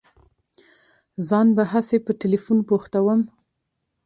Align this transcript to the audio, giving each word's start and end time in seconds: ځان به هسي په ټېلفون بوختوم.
ځان 1.27 1.47
به 1.55 1.63
هسي 1.71 1.97
په 2.05 2.11
ټېلفون 2.21 2.57
بوختوم. 2.67 3.21